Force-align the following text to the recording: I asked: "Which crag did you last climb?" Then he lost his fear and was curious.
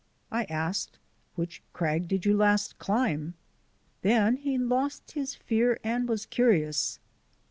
I 0.31 0.45
asked: 0.45 0.97
"Which 1.35 1.61
crag 1.73 2.07
did 2.07 2.25
you 2.25 2.35
last 2.35 2.79
climb?" 2.79 3.35
Then 4.01 4.37
he 4.37 4.57
lost 4.57 5.11
his 5.11 5.35
fear 5.35 5.79
and 5.83 6.09
was 6.09 6.25
curious. 6.25 6.97